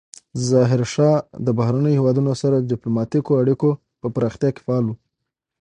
[0.49, 3.69] ظاهرشاه د بهرنیو هیوادونو سره د ډیپلوماتیکو اړیکو
[4.01, 4.91] په پراختیا کې فعال و.